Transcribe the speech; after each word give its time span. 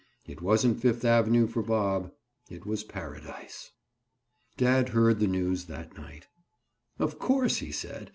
It 0.25 0.41
wasn't 0.41 0.81
Fifth 0.81 1.05
Avenue 1.05 1.45
for 1.45 1.61
Bob. 1.61 2.11
It 2.49 2.65
was 2.65 2.83
Paradise. 2.83 3.69
Dad 4.57 4.89
heard 4.89 5.19
the 5.19 5.27
news 5.27 5.65
that 5.65 5.95
night. 5.95 6.25
"Of 6.97 7.19
course," 7.19 7.57
he 7.57 7.71
said. 7.71 8.09